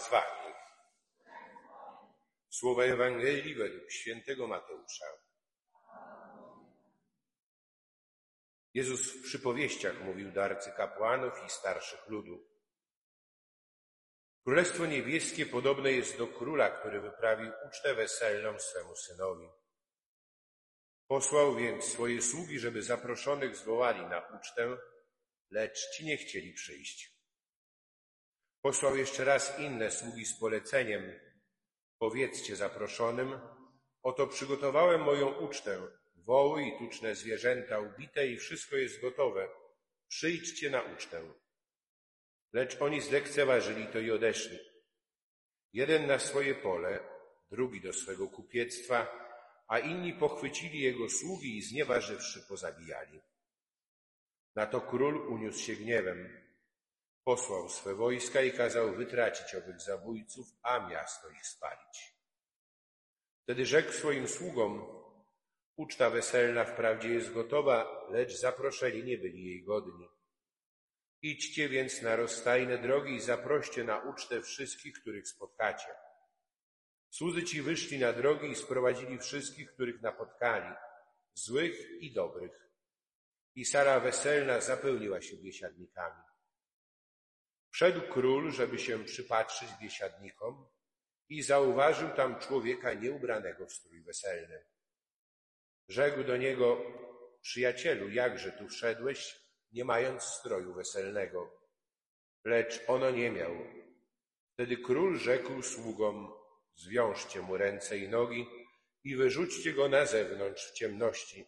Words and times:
wami. 0.00 0.54
Słowa 2.50 2.84
Ewangelii 2.84 3.54
według 3.54 3.90
świętego 3.90 4.46
Mateusza. 4.46 5.06
Jezus 8.74 9.12
w 9.12 9.22
przypowieściach 9.22 10.00
mówił 10.00 10.32
do 10.32 10.44
arcykapłanów 10.44 11.32
i 11.46 11.50
starszych 11.50 12.08
ludu. 12.08 12.48
Królestwo 14.44 14.86
niebieskie 14.86 15.46
podobne 15.46 15.92
jest 15.92 16.18
do 16.18 16.26
króla, 16.26 16.70
który 16.70 17.00
wyprawił 17.00 17.52
ucztę 17.68 17.94
weselną 17.94 18.58
swemu 18.58 18.96
synowi. 18.96 19.48
Posłał 21.06 21.56
więc 21.56 21.84
swoje 21.84 22.22
sługi, 22.22 22.58
żeby 22.58 22.82
zaproszonych 22.82 23.56
zwołali 23.56 24.00
na 24.00 24.28
ucztę, 24.38 24.76
lecz 25.50 25.90
ci 25.90 26.04
nie 26.04 26.16
chcieli 26.16 26.52
przyjść. 26.52 27.15
Posłał 28.66 28.96
jeszcze 28.96 29.24
raz 29.24 29.58
inne 29.58 29.90
sługi 29.90 30.24
z 30.24 30.38
poleceniem. 30.38 31.12
Powiedzcie 31.98 32.56
zaproszonym, 32.56 33.40
oto 34.02 34.26
przygotowałem 34.26 35.02
moją 35.02 35.38
ucztę, 35.38 35.88
woły 36.16 36.62
i 36.62 36.78
tuczne 36.78 37.14
zwierzęta 37.14 37.78
ubite 37.78 38.26
i 38.26 38.36
wszystko 38.36 38.76
jest 38.76 39.00
gotowe. 39.00 39.48
Przyjdźcie 40.08 40.70
na 40.70 40.82
ucztę. 40.82 41.22
Lecz 42.52 42.82
oni 42.82 43.00
zlekceważyli 43.00 43.86
to 43.86 43.98
i 43.98 44.10
odeszli. 44.10 44.58
Jeden 45.72 46.06
na 46.06 46.18
swoje 46.18 46.54
pole, 46.54 47.00
drugi 47.50 47.80
do 47.80 47.92
swego 47.92 48.28
kupiectwa, 48.28 49.28
a 49.68 49.78
inni 49.78 50.12
pochwycili 50.12 50.80
jego 50.80 51.10
sługi 51.10 51.58
i 51.58 51.62
znieważywszy 51.62 52.42
pozabijali. 52.48 53.20
Na 54.54 54.66
to 54.66 54.80
król 54.80 55.32
uniósł 55.32 55.58
się 55.58 55.76
gniewem. 55.76 56.45
Posłał 57.26 57.68
swe 57.68 57.94
wojska 57.94 58.42
i 58.42 58.52
kazał 58.52 58.94
wytracić 58.94 59.54
owych 59.54 59.80
zabójców, 59.80 60.46
a 60.62 60.88
miasto 60.88 61.30
ich 61.30 61.46
spalić. 61.46 62.14
Wtedy 63.42 63.66
rzekł 63.66 63.92
swoim 63.92 64.28
sługom, 64.28 64.86
uczta 65.76 66.10
weselna 66.10 66.64
wprawdzie 66.64 67.08
jest 67.08 67.32
gotowa, 67.32 68.06
lecz 68.10 68.36
zaproszeni 68.36 69.04
nie 69.04 69.18
byli 69.18 69.44
jej 69.44 69.64
godni. 69.64 70.08
Idźcie 71.22 71.68
więc 71.68 72.02
na 72.02 72.16
rozstajne 72.16 72.78
drogi 72.78 73.14
i 73.14 73.20
zaproście 73.20 73.84
na 73.84 73.98
ucztę 73.98 74.42
wszystkich, 74.42 75.00
których 75.00 75.28
spotkacie. 75.28 75.94
Słudzy 77.10 77.44
ci 77.44 77.62
wyszli 77.62 77.98
na 77.98 78.12
drogi 78.12 78.50
i 78.50 78.54
sprowadzili 78.54 79.18
wszystkich, 79.18 79.72
których 79.72 80.02
napotkali, 80.02 80.74
złych 81.34 81.90
i 82.00 82.12
dobrych. 82.12 82.68
I 83.54 83.64
sala 83.64 84.00
weselna 84.00 84.60
zapełniła 84.60 85.20
się 85.20 85.36
biesiadnikami. 85.36 86.35
Wszedł 87.76 88.00
król, 88.00 88.52
żeby 88.52 88.78
się 88.78 89.04
przypatrzyć 89.04 89.68
biesiadnikom 89.80 90.68
i 91.28 91.42
zauważył 91.42 92.08
tam 92.08 92.40
człowieka 92.40 92.94
nieubranego 92.94 93.66
w 93.66 93.72
strój 93.72 94.02
weselny. 94.02 94.64
Rzekł 95.88 96.24
do 96.24 96.36
niego, 96.36 96.80
przyjacielu, 97.40 98.08
jakże 98.08 98.52
tu 98.52 98.68
wszedłeś, 98.68 99.40
nie 99.72 99.84
mając 99.84 100.22
stroju 100.22 100.74
weselnego? 100.74 101.60
Lecz 102.44 102.80
ono 102.86 103.10
nie 103.10 103.30
miał. 103.30 103.56
Wtedy 104.52 104.76
król 104.76 105.18
rzekł 105.18 105.62
sługom, 105.62 106.32
zwiążcie 106.74 107.42
mu 107.42 107.56
ręce 107.56 107.98
i 107.98 108.08
nogi 108.08 108.46
i 109.04 109.16
wyrzućcie 109.16 109.72
go 109.72 109.88
na 109.88 110.06
zewnątrz 110.06 110.70
w 110.70 110.74
ciemności. 110.74 111.46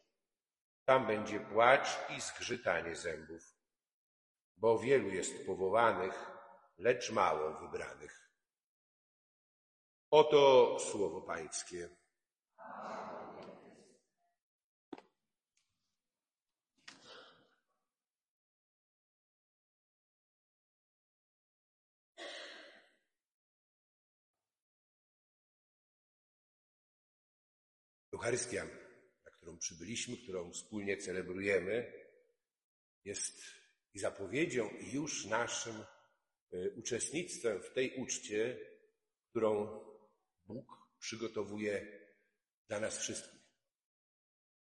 Tam 0.84 1.06
będzie 1.06 1.41
płacz 1.41 1.89
i 2.17 2.21
zgrzytanie 2.21 2.97
zębów, 2.97 3.58
bo 4.59 4.78
wielu 4.78 5.09
jest 5.09 5.47
powołanych, 5.47 6.31
lecz 6.78 7.11
mało 7.11 7.61
wybranych. 7.61 8.31
Oto 10.11 10.77
słowo 10.81 11.20
Pańskie. 11.20 11.89
Eucharystia, 28.12 28.65
na 29.25 29.31
którą 29.31 29.59
przybyliśmy, 29.59 30.16
którą 30.16 30.53
wspólnie 30.53 30.97
celebrujemy, 30.97 31.93
jest 33.05 33.57
i 33.94 33.99
zapowiedzią, 33.99 34.69
i 34.69 34.93
już 34.93 35.26
naszym 35.26 35.84
y, 36.53 36.75
uczestnictwem 36.76 37.62
w 37.62 37.72
tej 37.72 37.97
uczcie, 37.97 38.59
którą 39.31 39.81
Bóg 40.44 40.66
przygotowuje 40.99 42.00
dla 42.69 42.81
nas 42.81 42.99
wszystkich 42.99 43.38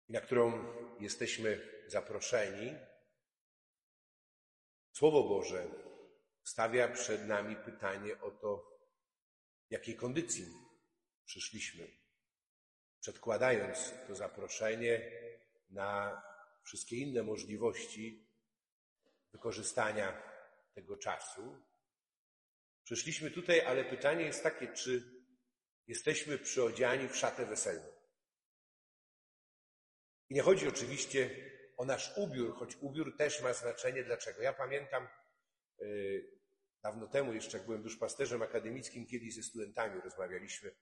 i 0.08 0.12
na 0.12 0.20
którą 0.20 0.72
jesteśmy 1.00 1.82
zaproszeni. 1.86 2.74
Słowo 4.92 5.22
Boże 5.22 5.66
stawia 6.42 6.88
przed 6.88 7.26
nami 7.26 7.56
pytanie 7.56 8.20
o 8.20 8.30
to, 8.30 8.78
w 9.68 9.72
jakiej 9.72 9.96
kondycji 9.96 10.46
przyszliśmy 11.24 11.98
przedkładając 13.00 13.92
to 14.06 14.14
zaproszenie 14.14 15.10
na 15.70 16.22
wszystkie 16.62 16.96
inne 16.96 17.22
możliwości 17.22 18.27
wykorzystania 19.38 20.22
tego 20.74 20.96
czasu. 20.96 21.64
Przyszliśmy 22.84 23.30
tutaj, 23.30 23.60
ale 23.60 23.84
pytanie 23.84 24.24
jest 24.24 24.42
takie, 24.42 24.72
czy 24.72 25.02
jesteśmy 25.86 26.38
przyodziani 26.38 27.08
w 27.08 27.16
szatę 27.16 27.46
weselną. 27.46 27.88
I 30.28 30.34
nie 30.34 30.42
chodzi 30.42 30.68
oczywiście 30.68 31.30
o 31.76 31.84
nasz 31.84 32.12
ubiór, 32.16 32.54
choć 32.54 32.76
ubiór 32.76 33.16
też 33.16 33.42
ma 33.42 33.52
znaczenie. 33.52 34.04
Dlaczego? 34.04 34.42
Ja 34.42 34.52
pamiętam 34.52 35.08
yy, 35.78 36.30
dawno 36.82 37.06
temu, 37.08 37.32
jeszcze 37.32 37.58
jak 37.58 37.66
byłem 37.66 37.82
duszpasterzem 37.82 38.42
akademickim, 38.42 39.06
kiedyś 39.06 39.34
ze 39.34 39.42
studentami 39.42 40.00
rozmawialiśmy 40.00 40.74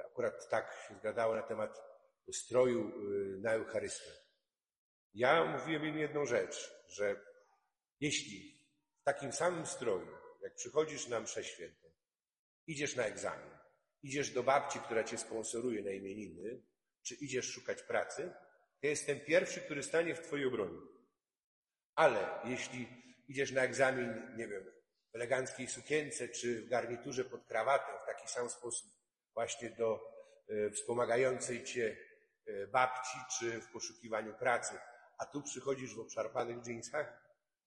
akurat 0.00 0.48
tak 0.48 0.86
się 0.88 0.94
zgadało 0.94 1.34
na 1.34 1.42
temat 1.42 1.82
stroju 2.32 2.88
y, 2.88 3.38
na 3.40 3.52
Eucharystę. 3.52 4.10
Ja 5.14 5.44
mówiłem 5.44 5.86
im 5.86 5.98
jedną 5.98 6.26
rzecz, 6.26 6.84
że 6.88 7.31
jeśli 8.02 8.58
w 9.00 9.04
takim 9.04 9.32
samym 9.32 9.66
stroju, 9.66 10.08
jak 10.42 10.54
przychodzisz 10.54 11.08
na 11.08 11.20
mszę 11.20 11.44
świętą, 11.44 11.88
idziesz 12.66 12.96
na 12.96 13.04
egzamin, 13.04 13.50
idziesz 14.02 14.30
do 14.30 14.42
babci, 14.42 14.78
która 14.78 15.04
cię 15.04 15.18
sponsoruje 15.18 15.82
na 15.82 15.90
imieniny, 15.90 16.62
czy 17.02 17.14
idziesz 17.14 17.46
szukać 17.46 17.82
pracy, 17.82 18.32
to 18.80 18.86
jestem 18.86 19.20
pierwszy, 19.20 19.60
który 19.60 19.82
stanie 19.82 20.14
w 20.14 20.20
twojej 20.20 20.46
obronie. 20.46 20.78
Ale 21.94 22.40
jeśli 22.44 22.88
idziesz 23.28 23.52
na 23.52 23.62
egzamin, 23.62 24.36
nie 24.36 24.48
wiem, 24.48 24.64
w 25.12 25.14
eleganckiej 25.14 25.66
sukience, 25.66 26.28
czy 26.28 26.62
w 26.62 26.68
garniturze 26.68 27.24
pod 27.24 27.44
krawatę, 27.44 27.92
w 28.02 28.06
taki 28.06 28.28
sam 28.28 28.50
sposób 28.50 28.90
właśnie 29.34 29.70
do 29.70 30.00
e, 30.48 30.70
wspomagającej 30.70 31.64
cię 31.64 31.96
e, 32.46 32.66
babci, 32.66 33.18
czy 33.38 33.60
w 33.60 33.72
poszukiwaniu 33.72 34.34
pracy, 34.34 34.78
a 35.18 35.26
tu 35.26 35.42
przychodzisz 35.42 35.94
w 35.94 36.00
obszarpanych 36.00 36.62
dżinsach, 36.62 37.21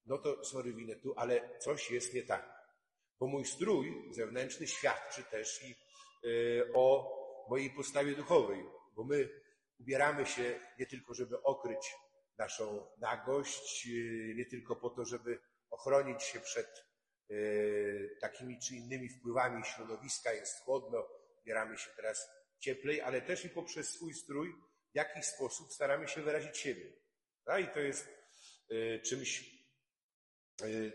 no 0.06 0.18
to 0.18 0.44
sorry 0.44 0.72
winę 0.74 0.96
tu, 0.96 1.14
ale 1.16 1.58
coś 1.58 1.90
jest 1.90 2.14
nie 2.14 2.22
tak. 2.22 2.56
Bo 3.20 3.26
mój 3.26 3.44
strój 3.44 4.10
zewnętrzny 4.10 4.66
świadczy 4.66 5.24
też 5.24 5.62
i 5.62 5.70
e, 5.70 6.72
o 6.74 7.16
mojej 7.50 7.70
postawie 7.70 8.14
duchowej, 8.14 8.64
bo 8.96 9.04
my 9.04 9.28
ubieramy 9.80 10.26
się 10.26 10.60
nie 10.78 10.86
tylko, 10.86 11.14
żeby 11.14 11.42
okryć 11.42 11.94
naszą 12.38 12.86
nagość, 12.98 13.88
nie 14.34 14.46
tylko 14.46 14.76
po 14.76 14.90
to, 14.90 15.04
żeby 15.04 15.38
ochronić 15.70 16.22
się 16.22 16.40
przed 16.40 16.86
takimi 18.20 18.58
czy 18.60 18.74
innymi 18.74 19.08
wpływami 19.08 19.64
środowiska, 19.64 20.32
jest 20.32 20.64
chłodno, 20.64 21.08
ubieramy 21.42 21.78
się 21.78 21.90
teraz 21.96 22.28
cieplej, 22.58 23.00
ale 23.00 23.22
też 23.22 23.44
i 23.44 23.48
poprzez 23.48 23.90
swój 23.90 24.14
strój 24.14 24.54
w 24.92 24.96
jakiś 24.96 25.24
sposób 25.24 25.72
staramy 25.72 26.08
się 26.08 26.22
wyrazić 26.22 26.58
siebie. 26.58 26.92
I 27.62 27.66
to 27.74 27.80
jest 27.80 28.08
y, 28.70 29.00
czymś, 29.04 29.40
y, 29.40 29.55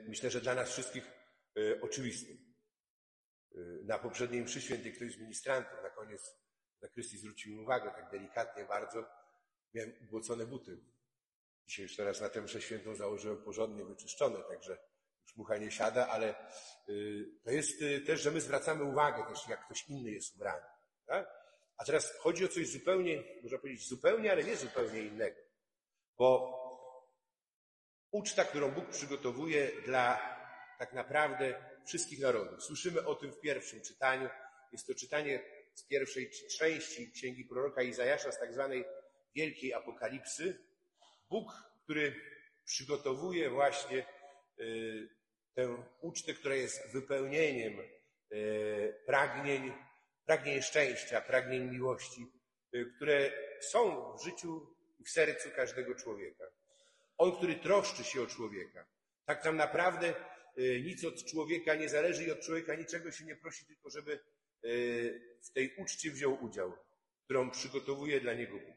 myślę, 0.07 0.29
że 0.29 0.41
dla 0.41 0.55
nas 0.55 0.71
wszystkich 0.71 1.11
y, 1.57 1.81
oczywistym. 1.81 2.37
Na 3.83 3.99
poprzedniej 3.99 4.41
mszy 4.41 4.61
świętej 4.61 4.93
ktoś 4.93 5.13
z 5.13 5.17
ministrantów 5.17 5.83
na 5.83 5.89
koniec 5.89 6.41
na 6.81 6.87
Krysty 6.87 7.17
zwrócił 7.17 7.61
uwagę, 7.61 7.91
tak 7.91 8.11
delikatnie 8.11 8.65
bardzo, 8.65 9.05
miałem 9.73 9.93
ubłocone 10.01 10.45
buty. 10.45 10.77
Dzisiaj 11.67 11.83
już 11.83 11.95
teraz 11.95 12.21
na 12.21 12.29
tę 12.29 12.41
mszę 12.41 12.61
świętą 12.61 12.95
założyłem 12.95 13.43
porządnie 13.43 13.85
wyczyszczone, 13.85 14.43
także 14.43 14.77
już 15.23 15.35
mucha 15.35 15.57
nie 15.57 15.71
siada, 15.71 16.07
ale 16.07 16.35
to 17.43 17.51
jest 17.51 17.79
też, 18.05 18.21
że 18.21 18.31
my 18.31 18.41
zwracamy 18.41 18.83
uwagę 18.83 19.25
też, 19.33 19.47
jak 19.47 19.65
ktoś 19.65 19.89
inny 19.89 20.11
jest 20.11 20.35
ubrany. 20.35 20.65
Tak? 21.05 21.41
A 21.77 21.85
teraz 21.85 22.17
chodzi 22.17 22.45
o 22.45 22.47
coś 22.47 22.67
zupełnie, 22.67 23.23
można 23.41 23.57
powiedzieć 23.57 23.87
zupełnie, 23.87 24.31
ale 24.31 24.43
nie 24.43 24.55
zupełnie 24.55 25.01
innego. 25.01 25.37
Bo 26.17 26.60
uczta, 28.11 28.45
którą 28.45 28.71
Bóg 28.71 28.89
przygotowuje 28.89 29.71
dla 29.85 30.37
tak 30.79 30.93
naprawdę 30.93 31.55
wszystkich 31.85 32.19
narodów. 32.19 32.63
Słyszymy 32.63 33.05
o 33.05 33.15
tym 33.15 33.31
w 33.31 33.39
pierwszym 33.39 33.81
czytaniu. 33.81 34.29
Jest 34.71 34.87
to 34.87 34.95
czytanie 34.95 35.39
z 35.75 35.83
pierwszej 35.87 36.31
części 36.59 37.11
Księgi 37.11 37.45
Proroka 37.45 37.81
Izajasza, 37.81 38.31
z 38.31 38.39
tak 38.39 38.53
zwanej 38.53 38.85
Wielkiej 39.35 39.73
Apokalipsy. 39.73 40.65
Bóg, 41.29 41.51
który 41.83 42.15
przygotowuje 42.65 43.49
właśnie 43.49 44.05
y, 44.59 45.09
tę 45.53 45.83
ucztę, 46.01 46.33
która 46.33 46.55
jest 46.55 46.91
wypełnieniem 46.91 47.79
y, 48.31 49.01
pragnień, 49.05 49.73
pragnień 50.25 50.61
szczęścia, 50.61 51.21
pragnień 51.21 51.69
miłości, 51.69 52.25
y, 52.75 52.93
które 52.95 53.31
są 53.61 54.13
w 54.17 54.23
życiu 54.23 54.75
i 54.99 55.03
w 55.03 55.09
sercu 55.09 55.49
każdego 55.55 55.95
człowieka. 55.95 56.43
On, 57.21 57.37
który 57.37 57.55
troszczy 57.55 58.03
się 58.03 58.21
o 58.21 58.27
człowieka. 58.27 58.85
Tak 59.25 59.43
tam 59.43 59.55
naprawdę 59.55 60.13
nic 60.83 61.05
od 61.05 61.25
człowieka 61.25 61.75
nie 61.75 61.89
zależy 61.89 62.23
i 62.23 62.31
od 62.31 62.39
człowieka 62.39 62.75
niczego 62.75 63.11
się 63.11 63.25
nie 63.25 63.35
prosi, 63.35 63.65
tylko 63.65 63.89
żeby 63.89 64.19
w 65.43 65.51
tej 65.53 65.75
uczcie 65.75 66.11
wziął 66.11 66.43
udział, 66.43 66.73
którą 67.23 67.51
przygotowuje 67.51 68.21
dla 68.21 68.33
niego 68.33 68.59
Bóg. 68.59 68.75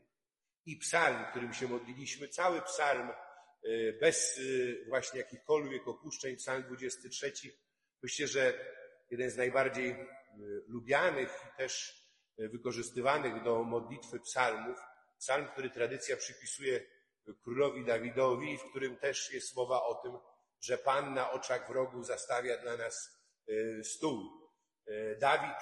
I 0.66 0.76
psalm, 0.76 1.24
którym 1.30 1.54
się 1.54 1.68
modliliśmy, 1.68 2.28
cały 2.28 2.62
psalm 2.62 3.08
E, 3.64 3.92
bez 3.92 4.40
właśnie 4.88 5.20
jakichkolwiek 5.20 5.88
opuszczeń, 5.88 6.36
psalm 6.36 6.62
23. 6.62 7.32
Myślę, 8.02 8.26
że 8.26 8.74
jeden 9.10 9.30
z 9.30 9.36
najbardziej 9.36 9.96
lubianych 10.66 11.30
i 11.44 11.58
też 11.58 12.04
wykorzystywanych 12.38 13.42
do 13.42 13.64
modlitwy 13.64 14.20
psalmów, 14.20 14.78
psalm, 15.18 15.46
który 15.46 15.70
tradycja 15.70 16.16
przypisuje 16.16 16.86
królowi 17.42 17.84
Dawidowi, 17.84 18.58
w 18.58 18.70
którym 18.70 18.96
też 18.96 19.32
jest 19.32 19.56
mowa 19.56 19.82
o 19.82 19.94
tym, 19.94 20.12
że 20.60 20.78
Pan 20.78 21.14
na 21.14 21.30
oczach 21.30 21.68
wrogów 21.68 22.06
zastawia 22.06 22.58
dla 22.58 22.76
nas 22.76 23.24
stół. 23.82 24.22
Dawid, 25.20 25.58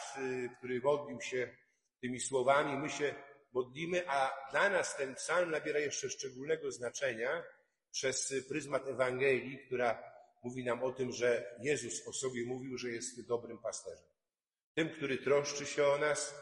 który 0.58 0.80
modlił 0.80 1.20
się 1.20 1.56
tymi 2.00 2.20
słowami, 2.20 2.78
my 2.78 2.90
się 2.90 3.14
modlimy, 3.52 4.08
a 4.08 4.50
dla 4.50 4.68
nas 4.68 4.96
ten 4.96 5.14
psalm 5.14 5.50
nabiera 5.50 5.78
jeszcze 5.78 6.10
szczególnego 6.10 6.72
znaczenia, 6.72 7.44
przez 7.92 8.34
pryzmat 8.48 8.88
Ewangelii, 8.88 9.58
która 9.66 10.12
mówi 10.42 10.64
nam 10.64 10.82
o 10.82 10.92
tym, 10.92 11.12
że 11.12 11.56
Jezus 11.62 12.08
o 12.08 12.12
sobie 12.12 12.46
mówił, 12.46 12.78
że 12.78 12.88
jest 12.90 13.26
dobrym 13.26 13.58
pasterzem. 13.58 14.08
Tym, 14.74 14.90
który 14.90 15.18
troszczy 15.18 15.66
się 15.66 15.86
o 15.86 15.98
nas, 15.98 16.34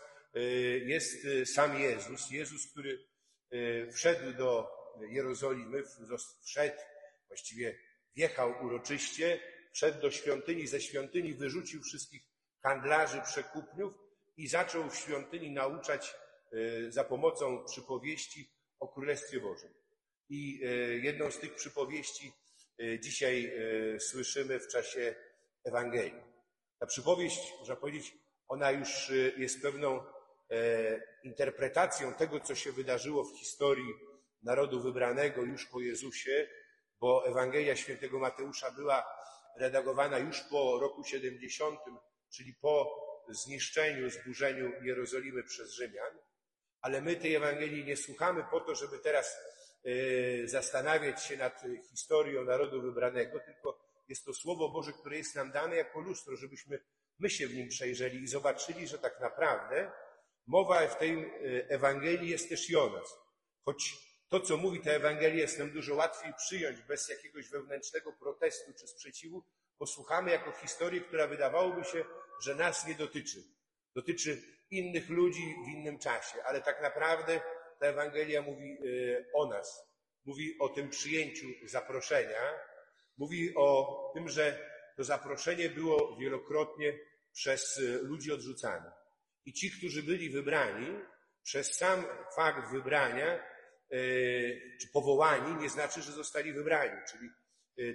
jest 0.84 1.26
sam 1.55 1.81
Jezus. 1.81 2.31
Jezus, 2.31 2.66
który 2.73 3.06
wszedł 3.93 4.32
do 4.38 4.79
Jerozolimy, 5.08 5.82
wszedł, 6.44 6.76
właściwie 7.29 7.79
wjechał 8.17 8.55
uroczyście, 8.64 9.41
wszedł 9.73 10.00
do 10.00 10.11
świątyni, 10.11 10.67
ze 10.67 10.81
świątyni 10.81 11.35
wyrzucił 11.35 11.82
wszystkich 11.82 12.23
handlarzy, 12.62 13.20
przekupniów 13.25 13.94
i 14.37 14.49
zaczął 14.49 14.91
w 14.91 14.97
świątyni 14.97 15.50
nauczać 15.50 16.14
za 16.88 17.05
pomocą 17.05 17.64
przypowieści 17.64 18.50
o 18.81 18.88
Królestwie 18.88 19.41
Bożym. 19.41 19.75
I 20.29 20.61
e, 20.64 20.67
jedną 20.99 21.31
z 21.31 21.38
tych 21.38 21.55
przypowieści 21.55 22.32
e, 22.79 23.00
dzisiaj 23.00 23.44
e, 23.44 24.00
słyszymy 24.00 24.61
w 24.61 24.69
czasie 24.69 25.14
Ewangelii. 25.64 26.23
Ta 26.79 26.87
przypowieść, 26.87 27.55
można 27.58 27.76
powiedzieć, 27.76 28.14
ona 28.49 28.70
już 28.70 29.12
jest 29.37 29.62
pewną 29.62 30.05
interpretacją 31.25 32.14
tego, 32.14 32.41
co 32.41 32.55
się 32.55 32.73
wydarzyło 32.73 33.25
w 33.25 33.38
historii 33.38 33.94
narodu 34.42 34.82
wybranego 34.82 35.42
już 35.42 35.66
po 35.66 35.81
Jezusie, 35.81 36.48
bo 37.00 37.26
Ewangelia 37.26 37.76
świętego 37.76 38.19
Mateusza 38.19 38.70
była 38.70 39.06
redagowana 39.56 40.19
już 40.19 40.40
po 40.40 40.78
roku 40.81 41.04
70, 41.04 41.81
czyli 42.31 42.54
po 42.54 42.90
zniszczeniu, 43.28 44.10
zburzeniu 44.10 44.72
Jerozolimy 44.82 45.42
przez 45.42 45.72
Rzymian. 45.72 46.19
Ale 46.81 47.00
my 47.00 47.16
tej 47.16 47.34
Ewangelii 47.34 47.84
nie 47.84 47.96
słuchamy 47.96 48.44
po 48.50 48.60
to, 48.60 48.75
żeby 48.75 48.98
teraz 48.98 49.37
E, 49.84 50.48
zastanawiać 50.48 51.25
się 51.25 51.37
nad 51.37 51.62
historią 51.90 52.44
narodu 52.44 52.82
wybranego, 52.82 53.40
tylko 53.40 53.78
jest 54.08 54.25
to 54.25 54.34
Słowo 54.34 54.69
Boże, 54.69 54.92
które 54.92 55.16
jest 55.16 55.34
nam 55.34 55.52
dane 55.52 55.76
jako 55.76 56.00
lustro, 56.00 56.37
żebyśmy 56.37 56.81
my 57.19 57.31
się 57.31 57.46
w 57.46 57.54
nim 57.54 57.69
przejrzeli 57.69 58.22
i 58.22 58.26
zobaczyli, 58.26 58.88
że 58.88 58.98
tak 58.98 59.20
naprawdę 59.20 59.92
mowa 60.46 60.88
w 60.88 60.98
tej 60.98 61.25
e, 61.25 61.31
Ewangelii 61.69 62.31
jest 62.31 62.48
też 62.48 62.70
i 62.70 62.76
o 62.76 62.90
nas. 62.90 63.19
Choć 63.64 64.09
to, 64.30 64.40
co 64.40 64.56
mówi 64.56 64.80
ta 64.80 64.90
Ewangelia, 64.90 65.40
jest 65.40 65.58
nam 65.58 65.70
dużo 65.70 65.94
łatwiej 65.94 66.34
przyjąć 66.34 66.80
bez 66.80 67.08
jakiegoś 67.08 67.48
wewnętrznego 67.48 68.12
protestu 68.12 68.72
czy 68.80 68.86
sprzeciwu, 68.86 69.44
posłuchamy 69.78 70.30
jako 70.30 70.52
historię, 70.52 71.00
która 71.00 71.26
wydawałoby 71.26 71.84
się, 71.84 72.04
że 72.42 72.54
nas 72.54 72.86
nie 72.86 72.94
dotyczy. 72.94 73.42
Dotyczy 73.94 74.42
innych 74.70 75.08
ludzi 75.08 75.54
w 75.64 75.68
innym 75.68 75.98
czasie, 75.98 76.42
ale 76.42 76.60
tak 76.62 76.82
naprawdę 76.82 77.40
ta 77.80 77.86
Ewangelia 77.86 78.42
mówi 78.42 78.78
y, 78.84 79.26
o 79.34 79.46
nas, 79.46 79.90
mówi 80.24 80.58
o 80.58 80.68
tym 80.68 80.90
przyjęciu 80.90 81.46
zaproszenia, 81.66 82.54
mówi 83.18 83.54
o 83.56 84.10
tym, 84.14 84.28
że 84.28 84.70
to 84.96 85.04
zaproszenie 85.04 85.68
było 85.68 86.16
wielokrotnie 86.16 86.98
przez 87.32 87.78
y, 87.78 87.98
ludzi 88.02 88.32
odrzucane. 88.32 88.92
I 89.44 89.52
ci, 89.52 89.70
którzy 89.70 90.02
byli 90.02 90.30
wybrani, 90.30 91.00
przez 91.42 91.74
sam 91.74 92.04
fakt 92.36 92.72
wybrania, 92.72 93.50
czy 94.81 94.88
powołani, 94.92 95.62
nie 95.62 95.69
znaczy, 95.69 96.02
że 96.02 96.12
zostali 96.12 96.52
wybrani. 96.52 97.00
Czyli 97.10 97.31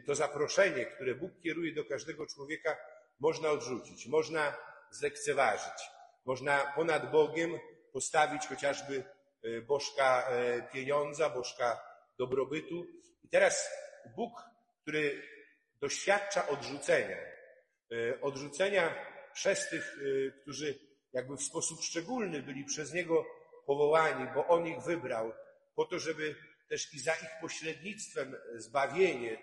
to 0.06 0.15
zaproszenie, 0.15 0.86
które 0.86 1.15
Bóg 1.15 1.31
kieruje 1.44 1.74
do 1.74 1.86
każdego 1.86 2.27
człowieka, 2.27 2.77
można 3.19 3.50
odrzucić, 3.50 4.07
można 4.07 4.57
zlekceważyć, 4.92 5.89
można 6.25 6.74
ponad 6.75 7.12
Bogiem 7.12 7.59
postawić 7.94 8.47
chociażby 8.47 9.03
E, 9.45 9.62
bożka 9.62 10.27
e, 10.30 10.62
pieniądza, 10.62 11.30
bożka 11.30 11.81
dobrobytu. 12.18 12.86
I 13.24 13.30
teraz 13.30 13.69
Bóg, 14.15 14.44
który 14.81 15.21
doświadcza 15.81 16.47
odrzucenia, 16.47 17.18
e, 17.92 18.21
odrzucenia 18.21 18.95
przez 19.33 19.69
tych, 19.69 19.97
którzy 20.42 20.80
jakby 21.13 21.38
w 21.38 21.44
sposób 21.44 21.81
szczególny 21.81 22.42
byli 22.42 22.65
przez 22.65 22.94
Niego 22.94 23.25
powołani, 23.65 24.27
bo 24.36 24.47
On 24.47 24.68
ich 24.68 24.81
wybrał, 24.81 25.33
po 25.75 25.86
to, 25.86 26.00
żeby 26.00 26.36
też 26.69 26.94
i 26.94 27.00
za 27.00 27.13
ich 27.13 27.30
pośrednictwem 27.42 28.36
zbawienie 28.56 29.38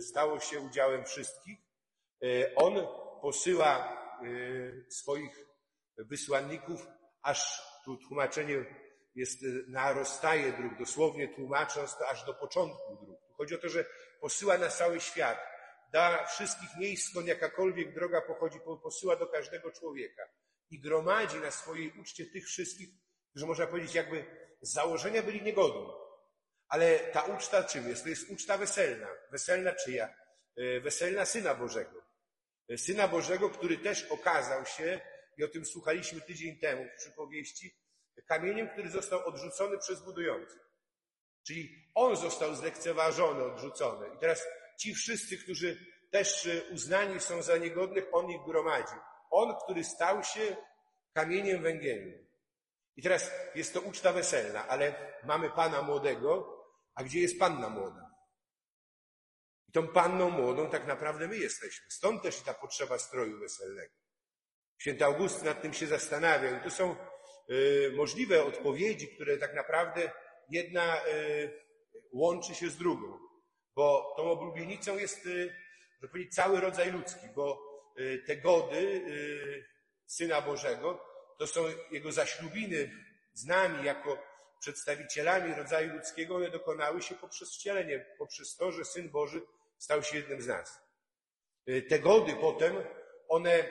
stało 0.00 0.40
się 0.40 0.60
udziałem 0.60 1.04
wszystkich. 1.04 1.58
On 2.56 2.86
posyła 3.22 3.98
swoich 4.88 5.46
wysłanników, 5.98 6.86
aż 7.22 7.62
tu 7.84 7.96
tłumaczenie 7.96 8.64
jest, 9.14 9.42
y, 9.42 9.64
narozstaje 9.68 10.52
dróg, 10.52 10.78
dosłownie 10.78 11.28
tłumacząc 11.28 11.98
to 11.98 12.08
aż 12.08 12.24
do 12.24 12.34
początku 12.34 12.96
dróg. 13.04 13.20
Chodzi 13.36 13.54
o 13.54 13.58
to, 13.58 13.68
że 13.68 13.84
posyła 14.20 14.58
na 14.58 14.68
cały 14.68 15.00
świat, 15.00 15.38
da 15.92 16.26
wszystkich 16.26 16.68
miejsc, 16.78 17.10
skąd 17.10 17.26
jakakolwiek 17.26 17.94
droga 17.94 18.20
pochodzi, 18.20 18.58
posyła 18.82 19.16
do 19.16 19.26
każdego 19.26 19.72
człowieka 19.72 20.22
i 20.70 20.80
gromadzi 20.80 21.36
na 21.36 21.50
swojej 21.50 21.92
uczcie 22.00 22.26
tych 22.26 22.46
wszystkich, 22.46 22.88
którzy 23.38 23.46
można 23.46 23.66
powiedzieć 23.66 23.94
jakby 23.94 24.24
z 24.60 24.72
założenia 24.72 25.22
byli 25.22 25.42
niegodni. 25.42 25.86
Ale 26.68 26.98
ta 26.98 27.22
uczta 27.22 27.64
czym 27.64 27.88
jest? 27.88 28.02
To 28.02 28.08
jest 28.08 28.30
uczta 28.30 28.58
weselna. 28.58 29.08
Weselna 29.32 29.72
czyja? 29.72 30.14
E, 30.56 30.80
weselna 30.80 31.24
Syna 31.24 31.54
Bożego. 31.54 32.02
E, 32.68 32.78
Syna 32.78 33.08
Bożego, 33.08 33.50
który 33.50 33.78
też 33.78 34.04
okazał 34.04 34.66
się, 34.66 35.00
i 35.36 35.44
o 35.44 35.48
tym 35.48 35.66
słuchaliśmy 35.66 36.20
tydzień 36.20 36.58
temu 36.58 36.84
w 36.84 37.00
przypowieści, 37.00 37.74
kamieniem, 38.26 38.68
który 38.68 38.90
został 38.90 39.26
odrzucony 39.26 39.78
przez 39.78 40.02
budujących. 40.02 40.62
Czyli 41.46 41.90
on 41.94 42.16
został 42.16 42.54
zlekceważony, 42.54 43.44
odrzucony. 43.44 44.06
I 44.16 44.18
teraz 44.18 44.46
ci 44.78 44.94
wszyscy, 44.94 45.38
którzy 45.38 45.86
też 46.10 46.46
e, 46.46 46.62
uznani 46.70 47.20
są 47.20 47.42
za 47.42 47.56
niegodnych, 47.56 48.04
on 48.12 48.30
ich 48.30 48.44
gromadził. 48.46 48.98
On, 49.30 49.54
który 49.64 49.84
stał 49.84 50.24
się 50.24 50.56
kamieniem 51.12 51.62
węgielnym. 51.62 52.27
I 52.98 53.02
teraz 53.02 53.30
jest 53.54 53.74
to 53.74 53.80
uczta 53.80 54.12
weselna, 54.12 54.68
ale 54.68 55.14
mamy 55.24 55.50
pana 55.50 55.82
młodego, 55.82 56.58
a 56.94 57.04
gdzie 57.04 57.20
jest 57.20 57.38
panna 57.38 57.68
młoda? 57.68 58.10
I 59.68 59.72
tą 59.72 59.88
panną 59.88 60.30
młodą 60.30 60.70
tak 60.70 60.86
naprawdę 60.86 61.28
my 61.28 61.36
jesteśmy. 61.36 61.86
Stąd 61.90 62.22
też 62.22 62.40
i 62.40 62.44
ta 62.44 62.54
potrzeba 62.54 62.98
stroju 62.98 63.38
weselnego. 63.38 63.94
Święty 64.78 65.04
August 65.04 65.42
nad 65.42 65.62
tym 65.62 65.74
się 65.74 65.86
zastanawiał. 65.86 66.54
I 66.54 66.60
to 66.60 66.70
są 66.70 66.96
Y, 67.50 67.92
możliwe 67.96 68.44
odpowiedzi, 68.44 69.08
które 69.08 69.36
tak 69.36 69.54
naprawdę 69.54 70.10
jedna 70.50 71.06
y, 71.06 71.50
łączy 72.12 72.54
się 72.54 72.70
z 72.70 72.76
drugą. 72.76 73.18
Bo 73.74 74.14
tą 74.16 74.22
oblubienicą 74.22 74.98
jest, 74.98 75.26
y, 75.26 75.54
powiedzieć, 76.12 76.34
cały 76.34 76.60
rodzaj 76.60 76.92
ludzki, 76.92 77.26
bo 77.34 77.68
te 78.26 78.36
gody 78.36 79.02
Syna 80.06 80.42
Bożego 80.42 81.04
to 81.38 81.46
są 81.46 81.64
jego 81.90 82.12
zaślubiny 82.12 82.90
z 83.32 83.44
nami 83.44 83.84
jako 83.84 84.18
przedstawicielami 84.60 85.54
rodzaju 85.54 85.92
ludzkiego, 85.92 86.36
one 86.36 86.50
dokonały 86.50 87.02
się 87.02 87.14
poprzez 87.14 87.54
wcielenie, 87.54 88.06
poprzez 88.18 88.56
to, 88.56 88.72
że 88.72 88.84
Syn 88.84 89.10
Boży 89.10 89.42
stał 89.78 90.02
się 90.02 90.16
jednym 90.16 90.42
z 90.42 90.46
nas. 90.46 90.80
Te 91.88 91.98
gody 91.98 92.36
potem 92.40 92.76
one 93.28 93.64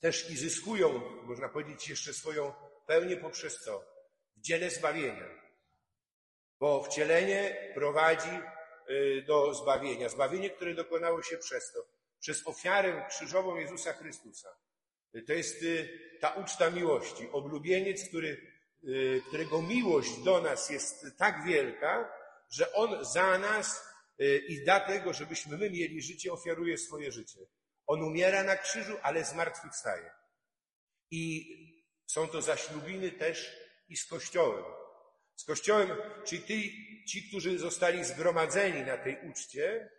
też 0.00 0.30
i 0.30 0.36
zyskują, 0.36 1.00
można 1.22 1.48
powiedzieć, 1.48 1.88
jeszcze 1.88 2.14
swoją 2.14 2.52
pełnię 2.86 3.16
poprzez 3.16 3.58
co? 3.58 3.84
W 4.36 4.40
dziele 4.40 4.70
zbawienia. 4.70 5.28
Bo 6.60 6.82
wcielenie 6.82 7.72
prowadzi 7.74 8.40
y, 8.90 9.24
do 9.26 9.54
zbawienia. 9.54 10.08
Zbawienie, 10.08 10.50
które 10.50 10.74
dokonało 10.74 11.22
się 11.22 11.38
przez 11.38 11.72
to, 11.72 11.80
przez 12.20 12.46
ofiarę 12.46 13.06
krzyżową 13.08 13.56
Jezusa 13.56 13.92
Chrystusa. 13.92 14.48
Y, 15.14 15.22
to 15.22 15.32
jest 15.32 15.62
y, 15.62 15.88
ta 16.20 16.28
uczta 16.30 16.70
miłości. 16.70 17.28
Oblubieniec, 17.32 18.08
który, 18.08 18.52
którego 19.28 19.62
miłość 19.62 20.22
do 20.24 20.40
nas 20.40 20.70
jest 20.70 21.06
tak 21.18 21.44
wielka, 21.46 22.12
że 22.50 22.72
On 22.72 23.04
za 23.04 23.38
nas 23.38 23.80
i 24.48 24.60
dlatego, 24.64 25.12
żebyśmy 25.12 25.58
my 25.58 25.70
mieli 25.70 26.02
życie, 26.02 26.32
ofiaruje 26.32 26.78
swoje 26.78 27.12
życie. 27.12 27.38
On 27.86 28.02
umiera 28.02 28.44
na 28.44 28.56
krzyżu, 28.56 28.96
ale 29.02 29.24
zmartwychwstaje. 29.24 30.10
I 31.10 31.46
są 32.06 32.28
to 32.28 32.42
zaślubiny 32.42 33.10
też 33.10 33.56
i 33.88 33.96
z 33.96 34.06
Kościołem. 34.06 34.64
Z 35.36 35.44
Kościołem, 35.44 35.90
czyli 36.26 36.42
ci, 36.42 37.04
ci, 37.08 37.28
którzy 37.28 37.58
zostali 37.58 38.04
zgromadzeni 38.04 38.82
na 38.82 38.98
tej 38.98 39.18
uczcie, 39.30 39.90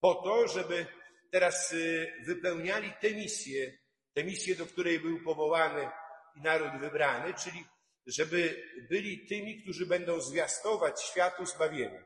po 0.00 0.14
to, 0.14 0.48
żeby 0.48 0.86
teraz 1.30 1.72
y, 1.72 2.12
wypełniali 2.26 2.92
tę 3.00 3.14
misję, 3.14 3.78
tę 4.20 4.24
misję, 4.24 4.56
do 4.56 4.66
której 4.66 5.00
był 5.00 5.20
powołany 5.24 5.88
i 6.36 6.40
naród 6.40 6.80
wybrany, 6.80 7.34
czyli 7.34 7.64
żeby 8.06 8.62
byli 8.90 9.26
tymi, 9.26 9.62
którzy 9.62 9.86
będą 9.86 10.20
zwiastować 10.20 11.02
światu 11.02 11.46
zbawienie. 11.46 12.04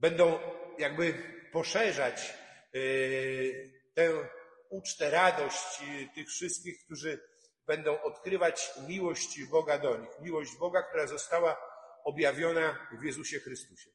Będą 0.00 0.38
jakby 0.78 1.14
poszerzać 1.52 2.34
y, 2.74 3.72
tę 3.94 4.28
ucztę, 4.70 5.10
radość 5.10 5.82
y, 5.82 6.08
tych 6.14 6.28
wszystkich, 6.28 6.84
którzy 6.84 7.20
będą 7.66 8.02
odkrywać 8.02 8.70
miłość 8.88 9.44
Boga 9.44 9.78
do 9.78 9.96
nich. 9.96 10.20
Miłość 10.20 10.56
Boga, 10.56 10.82
która 10.82 11.06
została 11.06 11.56
objawiona 12.04 12.88
w 13.00 13.04
Jezusie 13.04 13.40
Chrystusie. 13.40 13.90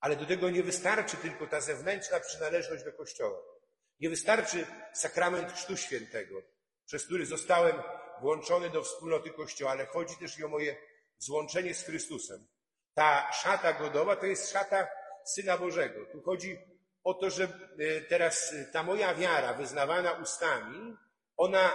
Ale 0.00 0.16
do 0.16 0.26
tego 0.26 0.50
nie 0.50 0.62
wystarczy 0.62 1.16
tylko 1.16 1.46
ta 1.46 1.60
zewnętrzna 1.60 2.20
przynależność 2.20 2.84
do 2.84 2.92
Kościoła. 2.92 3.53
Nie 4.00 4.10
wystarczy 4.10 4.66
sakrament 4.92 5.52
Chrztu 5.52 5.76
Świętego, 5.76 6.42
przez 6.86 7.06
który 7.06 7.26
zostałem 7.26 7.82
włączony 8.20 8.70
do 8.70 8.82
wspólnoty 8.82 9.30
Kościoła, 9.30 9.70
ale 9.70 9.86
chodzi 9.86 10.16
też 10.16 10.38
i 10.38 10.44
o 10.44 10.48
moje 10.48 10.76
złączenie 11.18 11.74
z 11.74 11.82
Chrystusem. 11.82 12.46
Ta 12.94 13.32
szata 13.32 13.72
godowa 13.72 14.16
to 14.16 14.26
jest 14.26 14.52
szata 14.52 14.88
Syna 15.26 15.58
Bożego. 15.58 16.06
Tu 16.12 16.22
chodzi 16.22 16.58
o 17.04 17.14
to, 17.14 17.30
że 17.30 17.44
e, 17.44 18.00
teraz 18.00 18.54
ta 18.72 18.82
moja 18.82 19.14
wiara 19.14 19.54
wyznawana 19.54 20.12
ustami, 20.12 20.96
ona 21.36 21.74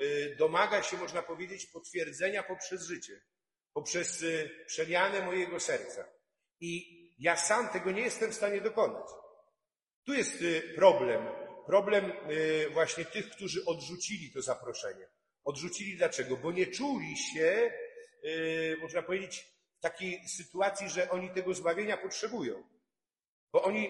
Y, 0.00 0.36
domaga 0.38 0.82
się, 0.82 0.96
można 0.96 1.22
powiedzieć, 1.22 1.66
potwierdzenia 1.66 2.42
poprzez 2.42 2.82
życie, 2.82 3.20
poprzez 3.72 4.24
przemianę 4.66 5.26
mojego 5.26 5.60
serca. 5.60 6.04
I 6.60 6.98
ja 7.18 7.36
sam 7.36 7.68
tego 7.68 7.90
nie 7.90 8.02
jestem 8.02 8.30
w 8.30 8.34
stanie 8.34 8.60
dokonać. 8.60 9.06
Tu 10.06 10.14
jest 10.14 10.44
problem. 10.76 11.26
Problem 11.68 12.12
właśnie 12.72 13.04
tych, 13.04 13.30
którzy 13.30 13.64
odrzucili 13.64 14.32
to 14.32 14.42
zaproszenie. 14.42 15.08
Odrzucili 15.44 15.96
dlaczego? 15.96 16.36
Bo 16.36 16.52
nie 16.52 16.66
czuli 16.66 17.16
się, 17.16 17.72
można 18.80 19.02
powiedzieć, 19.02 19.44
w 19.78 19.80
takiej 19.80 20.28
sytuacji, 20.28 20.88
że 20.88 21.10
oni 21.10 21.30
tego 21.30 21.54
zbawienia 21.54 21.96
potrzebują. 21.96 22.68
Bo 23.52 23.62
oni 23.62 23.88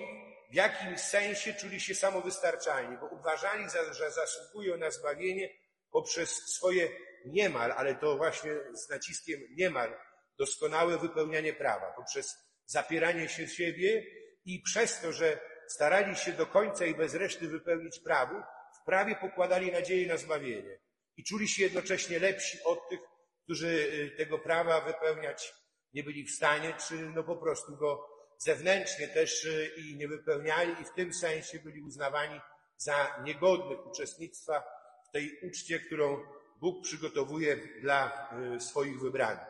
w 0.51 0.55
jakimś 0.55 1.01
sensie 1.01 1.55
czuli 1.55 1.81
się 1.81 1.95
samowystarczalni, 1.95 2.97
bo 2.97 3.07
uważali, 3.07 3.65
że 3.93 4.11
zasługują 4.11 4.77
na 4.77 4.91
zbawienie 4.91 5.51
poprzez 5.91 6.31
swoje 6.31 6.89
niemal, 7.27 7.73
ale 7.73 7.95
to 7.95 8.17
właśnie 8.17 8.53
z 8.75 8.89
naciskiem 8.89 9.41
niemal, 9.57 9.97
doskonałe 10.39 10.99
wypełnianie 10.99 11.53
prawa, 11.53 11.93
poprzez 11.97 12.37
zapieranie 12.67 13.29
się 13.29 13.49
siebie 13.49 14.07
i 14.45 14.63
przez 14.63 15.01
to, 15.01 15.13
że 15.13 15.41
starali 15.69 16.17
się 16.17 16.33
do 16.33 16.47
końca 16.47 16.87
i 16.87 16.95
bez 16.95 17.15
reszty 17.15 17.49
wypełnić 17.49 18.01
prawo, 18.01 18.43
w 18.83 18.85
prawie 18.85 19.17
pokładali 19.17 19.73
nadzieję 19.73 20.09
na 20.09 20.17
zbawienie 20.17 20.79
i 21.17 21.25
czuli 21.25 21.49
się 21.49 21.63
jednocześnie 21.63 22.19
lepsi 22.19 22.59
od 22.65 22.89
tych, 22.89 23.01
którzy 23.45 23.67
y, 23.67 24.15
tego 24.17 24.39
prawa 24.39 24.81
wypełniać 24.81 25.55
nie 25.95 26.03
byli 26.03 26.25
w 26.25 26.31
stanie, 26.31 26.75
czy 26.89 26.95
no 26.95 27.23
po 27.23 27.37
prostu 27.37 27.77
go 27.77 28.09
zewnętrznie 28.39 29.09
też 29.09 29.45
y, 29.45 29.71
i 29.77 29.97
nie 29.97 30.09
wypełniali 30.09 30.83
i 30.83 30.85
w 30.85 30.95
tym 30.95 31.15
sensie 31.15 31.59
byli 31.59 31.83
uznawani 31.83 32.41
za 32.77 33.23
niegodnych 33.25 33.87
uczestnictwa 33.87 34.65
w 35.09 35.13
tej 35.13 35.41
uczcie, 35.43 35.81
którą 35.81 36.19
Bóg 36.61 36.85
przygotowuje 36.85 37.57
dla 37.81 38.31
e, 38.57 38.61
swoich 38.61 39.01
wybranych. 39.01 39.47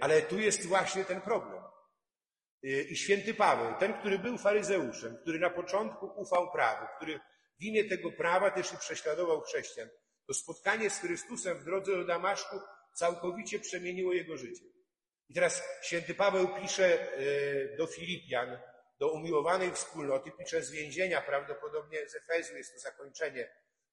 Ale 0.00 0.22
tu 0.22 0.38
jest 0.38 0.66
właśnie 0.66 1.04
ten 1.04 1.20
problem. 1.20 1.62
E, 2.64 2.68
I 2.68 2.96
święty 2.96 3.34
Paweł, 3.34 3.74
ten, 3.78 3.94
który 3.94 4.18
był 4.18 4.38
faryzeuszem, 4.38 5.16
który 5.16 5.38
na 5.38 5.50
początku 5.50 6.06
ufał 6.16 6.52
prawu, 6.52 6.86
który 6.96 7.20
w 7.60 7.62
imię 7.62 7.84
tego 7.84 8.12
prawa 8.12 8.50
też 8.50 8.72
i 8.72 8.76
prześladował 8.76 9.40
chrześcijan, 9.40 9.88
to 10.26 10.34
spotkanie 10.34 10.90
z 10.90 10.98
Chrystusem 10.98 11.58
w 11.58 11.64
drodze 11.64 11.92
do 11.92 12.04
Damaszku 12.04 12.56
całkowicie 12.94 13.58
przemieniło 13.58 14.12
jego 14.12 14.36
życie. 14.36 14.64
I 15.28 15.34
teraz 15.34 15.62
święty 15.82 16.14
Paweł 16.14 16.48
pisze 16.60 17.08
do 17.78 17.86
Filipian, 17.86 18.58
do 18.98 19.12
umiłowanej 19.12 19.72
wspólnoty, 19.72 20.30
pisze 20.38 20.62
z 20.62 20.70
więzienia, 20.70 21.20
prawdopodobnie 21.20 22.08
z 22.08 22.14
Efezu, 22.14 22.56
jest 22.56 22.74
to 22.74 22.80
zakończenie 22.80 23.48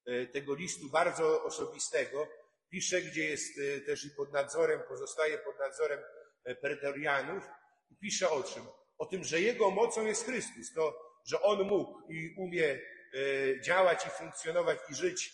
E, 0.06 0.26
tego 0.26 0.54
listu 0.54 0.88
bardzo 0.90 1.44
osobistego, 1.44 2.28
pisze, 2.70 3.02
gdzie 3.02 3.24
jest 3.24 3.60
też 3.86 4.04
i 4.04 4.10
pod 4.10 4.32
nadzorem, 4.32 4.80
pozostaje 4.88 5.38
pod 5.38 5.58
nadzorem 5.58 6.00
pretorianów 6.60 7.44
pisze 8.00 8.30
o 8.30 8.42
czym? 8.42 8.62
O 8.98 9.06
tym, 9.06 9.24
że 9.24 9.40
jego 9.40 9.70
mocą 9.70 10.06
jest 10.06 10.24
Chrystus, 10.24 10.74
to, 10.74 10.98
że 11.26 11.42
on 11.42 11.62
mógł 11.62 12.12
i 12.12 12.34
umie 12.38 12.80
działać 13.64 14.06
i 14.06 14.10
funkcjonować 14.10 14.78
i 14.90 14.94
żyć, 14.94 15.32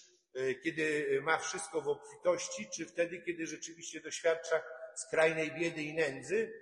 kiedy 0.65 1.19
ma 1.23 1.39
wszystko 1.39 1.81
w 1.81 1.89
obfitości, 1.89 2.69
czy 2.77 2.87
wtedy, 2.87 3.23
kiedy 3.23 3.47
rzeczywiście 3.47 4.01
doświadcza 4.01 4.63
skrajnej 4.97 5.53
biedy 5.53 5.83
i 5.83 5.95
nędzy. 5.95 6.53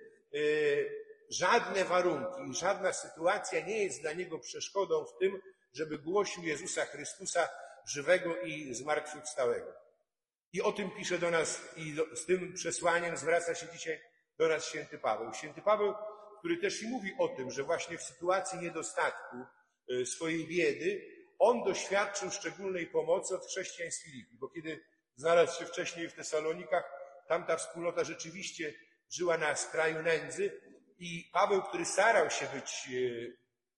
Żadne 1.29 1.85
warunki 1.85 2.59
żadna 2.59 2.93
sytuacja 2.93 3.65
nie 3.65 3.83
jest 3.83 4.01
dla 4.01 4.13
niego 4.13 4.39
przeszkodą 4.39 5.05
w 5.05 5.19
tym, 5.19 5.41
żeby 5.73 5.97
głosił 5.99 6.43
Jezusa 6.43 6.85
Chrystusa 6.85 7.49
żywego 7.87 8.41
i 8.41 8.73
zmartwychwstałego. 8.73 9.73
I 10.53 10.61
o 10.61 10.71
tym 10.71 10.91
pisze 10.91 11.17
do 11.17 11.31
nas 11.31 11.61
i 11.77 11.95
z 12.13 12.25
tym 12.25 12.53
przesłaniem 12.53 13.17
zwraca 13.17 13.55
się 13.55 13.67
dzisiaj 13.73 14.01
do 14.37 14.47
nas 14.47 14.65
święty 14.65 14.97
Paweł. 14.97 15.33
Święty 15.33 15.61
Paweł, 15.61 15.93
który 16.39 16.57
też 16.57 16.83
i 16.83 16.87
mówi 16.87 17.15
o 17.19 17.27
tym, 17.27 17.51
że 17.51 17.63
właśnie 17.63 17.97
w 17.97 18.03
sytuacji 18.03 18.59
niedostatku 18.59 19.37
e, 19.89 20.05
swojej 20.05 20.47
biedy, 20.47 21.15
on 21.39 21.63
doświadczył 21.63 22.31
szczególnej 22.31 22.87
pomocy 22.87 23.35
od 23.35 23.45
chrześcijan 23.45 23.91
z 23.91 24.03
Filipi, 24.03 24.37
bo 24.37 24.49
kiedy 24.49 24.83
znalazł 25.15 25.59
się 25.59 25.65
wcześniej 25.65 26.09
w 26.09 26.13
Tesalonikach, 26.13 26.91
tamta 27.27 27.57
wspólnota 27.57 28.03
rzeczywiście 28.03 28.73
żyła 29.11 29.37
na 29.37 29.55
skraju 29.55 30.01
nędzy 30.01 30.61
i 30.99 31.29
Paweł, 31.33 31.61
który 31.61 31.85
starał 31.85 32.29
się 32.29 32.45
być, 32.45 32.87
e, 32.87 33.27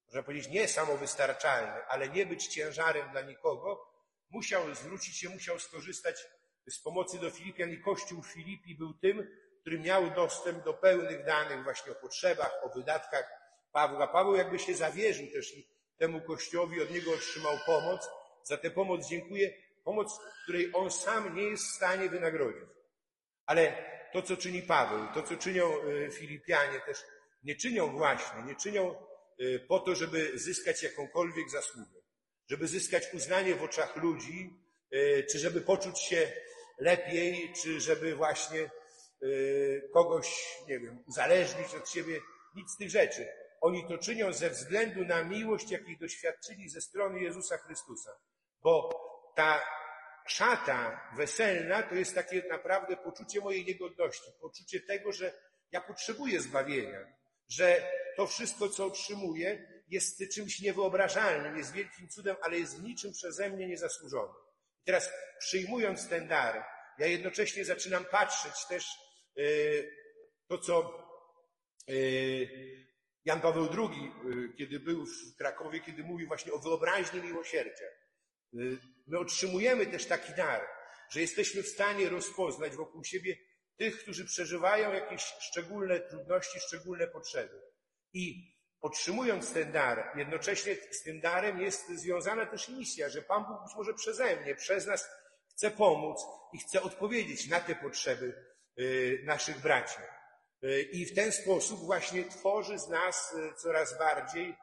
można 0.05 0.23
powiedzieć, 0.23 0.49
nie 0.49 0.67
samowystarczalny, 0.67 1.85
ale 1.85 2.09
nie 2.09 2.25
być 2.25 2.47
ciężarem 2.47 3.11
dla 3.11 3.21
nikogo, 3.21 3.87
musiał 4.29 4.75
zwrócić 4.75 5.17
się, 5.17 5.29
musiał 5.29 5.59
skorzystać 5.59 6.27
z 6.69 6.79
pomocy 6.79 7.19
do 7.19 7.31
Filipian 7.31 7.71
i 7.71 7.81
Kościół 7.81 8.21
w 8.21 8.27
Filipi 8.27 8.75
był 8.75 8.93
tym, 8.93 9.27
który 9.67 9.79
miał 9.79 10.11
dostęp 10.11 10.63
do 10.63 10.73
pełnych 10.73 11.25
danych 11.25 11.63
właśnie 11.63 11.91
o 11.91 11.95
potrzebach, 11.95 12.51
o 12.63 12.69
wydatkach 12.69 13.29
Pawła. 13.71 14.07
Paweł 14.07 14.35
jakby 14.35 14.59
się 14.59 14.75
zawierzył 14.75 15.27
też 15.33 15.57
i 15.57 15.67
temu 15.97 16.21
Kościołowi, 16.21 16.81
od 16.81 16.91
niego 16.91 17.13
otrzymał 17.13 17.57
pomoc. 17.65 18.09
Za 18.43 18.57
tę 18.57 18.71
pomoc 18.71 19.07
dziękuję. 19.07 19.53
Pomoc, 19.83 20.19
której 20.43 20.71
on 20.73 20.91
sam 20.91 21.35
nie 21.35 21.43
jest 21.43 21.63
w 21.63 21.75
stanie 21.75 22.09
wynagrodzić. 22.09 22.69
Ale 23.45 23.77
to, 24.13 24.21
co 24.21 24.37
czyni 24.37 24.61
Paweł, 24.61 25.07
to, 25.13 25.23
co 25.23 25.37
czynią 25.37 25.73
e, 25.81 26.11
Filipianie 26.11 26.79
też, 26.79 26.97
nie 27.43 27.55
czynią 27.55 27.97
właśnie, 27.97 28.43
nie 28.43 28.55
czynią 28.55 28.95
e, 29.39 29.59
po 29.59 29.79
to, 29.79 29.95
żeby 29.95 30.39
zyskać 30.39 30.83
jakąkolwiek 30.83 31.49
zasługę 31.49 31.97
żeby 32.49 32.67
zyskać 32.67 33.13
uznanie 33.13 33.55
w 33.55 33.63
oczach 33.63 33.95
ludzi, 33.95 34.53
e, 34.91 35.23
czy 35.23 35.39
żeby 35.39 35.61
poczuć 35.61 35.99
się 35.99 36.31
lepiej, 36.79 37.53
czy 37.63 37.81
żeby 37.81 38.15
właśnie 38.15 38.69
kogoś, 39.93 40.57
nie 40.67 40.79
wiem, 40.79 41.03
uzależnić 41.07 41.75
od 41.75 41.89
siebie. 41.89 42.19
Nic 42.55 42.71
z 42.71 42.77
tych 42.77 42.89
rzeczy. 42.89 43.27
Oni 43.61 43.87
to 43.87 43.97
czynią 43.97 44.33
ze 44.33 44.49
względu 44.49 45.05
na 45.05 45.23
miłość, 45.23 45.71
jakiej 45.71 45.97
doświadczyli 45.97 46.69
ze 46.69 46.81
strony 46.81 47.19
Jezusa 47.19 47.57
Chrystusa. 47.57 48.11
Bo 48.63 48.89
ta 49.35 49.61
szata 50.27 51.09
weselna 51.15 51.83
to 51.83 51.95
jest 51.95 52.15
takie 52.15 52.43
naprawdę 52.49 52.97
poczucie 52.97 53.39
mojej 53.39 53.65
niegodności, 53.65 54.31
poczucie 54.41 54.79
tego, 54.79 55.11
że 55.11 55.33
ja 55.71 55.81
potrzebuję 55.81 56.41
zbawienia, 56.41 56.99
że 57.49 57.91
to 58.15 58.27
wszystko, 58.27 58.69
co 58.69 58.85
otrzymuję, 58.85 59.67
jest 59.87 60.21
czymś 60.33 60.61
niewyobrażalnym, 60.61 61.57
jest 61.57 61.71
wielkim 61.71 62.09
cudem, 62.09 62.35
ale 62.41 62.59
jest 62.59 62.81
niczym 62.81 63.11
przeze 63.11 63.49
mnie 63.49 63.67
niezasłużony. 63.67 64.33
I 64.81 64.85
teraz 64.85 65.11
przyjmując 65.39 66.09
ten 66.09 66.27
dar, 66.27 66.65
ja 66.97 67.07
jednocześnie 67.07 67.65
zaczynam 67.65 68.05
patrzeć 68.05 68.65
też 68.69 69.06
to, 70.47 70.57
co 70.57 71.03
yy, 71.87 72.87
Jan 73.25 73.41
Paweł 73.41 73.67
II, 73.77 74.11
yy, 74.25 74.53
kiedy 74.57 74.79
był 74.79 75.05
w 75.05 75.35
Krakowie, 75.37 75.79
kiedy 75.79 76.03
mówił 76.03 76.27
właśnie 76.27 76.53
o 76.53 76.59
wyobraźni 76.59 77.21
miłosierdzia. 77.21 77.85
My 79.07 79.19
otrzymujemy 79.19 79.85
też 79.85 80.05
taki 80.05 80.33
dar, 80.33 80.67
że 81.09 81.21
jesteśmy 81.21 81.63
w 81.63 81.67
stanie 81.67 82.09
rozpoznać 82.09 82.75
wokół 82.75 83.03
siebie 83.03 83.37
tych, 83.77 83.99
którzy 83.99 84.25
przeżywają 84.25 84.93
jakieś 84.93 85.21
szczególne 85.21 85.99
trudności, 85.99 86.59
szczególne 86.59 87.07
potrzeby. 87.07 87.61
I 88.13 88.55
otrzymując 88.81 89.53
ten 89.53 89.71
dar, 89.71 90.11
jednocześnie 90.15 90.75
z 90.91 91.03
tym 91.03 91.19
darem 91.21 91.61
jest 91.61 91.89
związana 91.89 92.45
też 92.45 92.69
misja, 92.69 93.09
że 93.09 93.21
Pan 93.21 93.45
Bóg 93.45 93.63
być 93.63 93.75
może 93.75 93.93
przeze 93.93 94.35
mnie, 94.35 94.55
przez 94.55 94.87
nas 94.87 95.09
chce 95.51 95.71
pomóc 95.71 96.21
i 96.53 96.57
chce 96.57 96.81
odpowiedzieć 96.81 97.47
na 97.47 97.59
te 97.59 97.75
potrzeby 97.75 98.56
naszych 99.23 99.61
braci. 99.61 99.99
Y, 100.63 100.81
I 100.81 101.05
w 101.05 101.15
ten 101.15 101.31
sposób 101.31 101.79
właśnie 101.79 102.23
tworzy 102.23 102.79
z 102.79 102.89
nas 102.89 103.33
y, 103.33 103.53
coraz 103.57 103.97
bardziej 103.97 104.55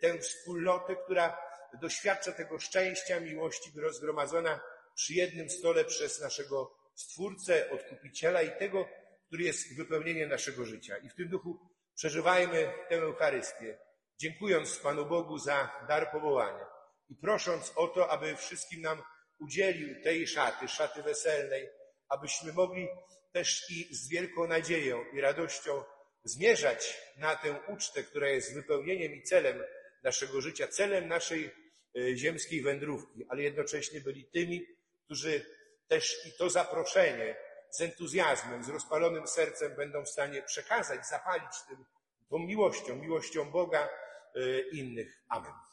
tę 0.00 0.18
wspólnotę, 0.18 0.96
która 0.96 1.38
doświadcza 1.80 2.32
tego 2.32 2.58
szczęścia, 2.58 3.20
miłości, 3.20 3.70
rozgromadzona 3.76 4.60
przy 4.94 5.14
jednym 5.14 5.50
stole 5.50 5.84
przez 5.84 6.20
naszego 6.20 6.80
Stwórcę, 6.94 7.70
Odkupiciela 7.70 8.42
i 8.42 8.58
tego, 8.58 8.88
który 9.26 9.44
jest 9.44 9.76
wypełnieniem 9.76 10.28
naszego 10.28 10.64
życia. 10.64 10.96
I 10.96 11.08
w 11.08 11.14
tym 11.14 11.28
duchu 11.28 11.58
przeżywajmy 11.94 12.72
tę 12.88 12.94
Eucharystię, 12.96 13.78
dziękując 14.20 14.76
Panu 14.76 15.06
Bogu 15.06 15.38
za 15.38 15.84
dar 15.88 16.10
powołania 16.12 16.66
i 17.08 17.16
prosząc 17.16 17.72
o 17.76 17.88
to, 17.88 18.10
aby 18.10 18.36
wszystkim 18.36 18.80
nam 18.80 19.02
udzielił 19.38 20.02
tej 20.02 20.26
szaty, 20.26 20.68
szaty 20.68 21.02
weselnej, 21.02 21.68
abyśmy 22.08 22.52
mogli 22.52 22.88
też 23.32 23.70
i 23.70 23.94
z 23.94 24.08
wielką 24.08 24.46
nadzieją 24.46 25.04
i 25.12 25.20
radością 25.20 25.82
zmierzać 26.24 26.98
na 27.16 27.36
tę 27.36 27.60
ucztę, 27.68 28.02
która 28.02 28.28
jest 28.28 28.54
wypełnieniem 28.54 29.14
i 29.14 29.22
celem 29.22 29.62
naszego 30.02 30.40
życia, 30.40 30.68
celem 30.68 31.08
naszej 31.08 31.50
e, 31.96 32.16
ziemskiej 32.16 32.62
wędrówki, 32.62 33.26
ale 33.28 33.42
jednocześnie 33.42 34.00
byli 34.00 34.24
tymi, 34.24 34.66
którzy 35.04 35.46
też 35.88 36.26
i 36.26 36.32
to 36.38 36.50
zaproszenie 36.50 37.36
z 37.70 37.80
entuzjazmem, 37.80 38.64
z 38.64 38.68
rozpalonym 38.68 39.26
sercem 39.26 39.76
będą 39.76 40.04
w 40.04 40.08
stanie 40.08 40.42
przekazać, 40.42 41.06
zapalić 41.06 41.62
tym, 41.68 41.84
tą 42.30 42.38
miłością, 42.38 42.96
miłością 42.96 43.50
Boga 43.50 43.88
e, 44.34 44.60
innych. 44.60 45.22
Amen. 45.28 45.69